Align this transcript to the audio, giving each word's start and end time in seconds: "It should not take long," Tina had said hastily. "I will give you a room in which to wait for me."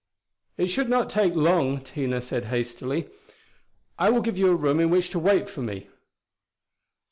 "It 0.57 0.65
should 0.65 0.89
not 0.89 1.11
take 1.11 1.35
long," 1.35 1.79
Tina 1.83 2.15
had 2.15 2.23
said 2.23 2.45
hastily. 2.45 3.07
"I 3.99 4.09
will 4.09 4.21
give 4.23 4.35
you 4.35 4.47
a 4.49 4.55
room 4.55 4.79
in 4.79 4.89
which 4.89 5.11
to 5.11 5.19
wait 5.19 5.47
for 5.47 5.61
me." 5.61 5.89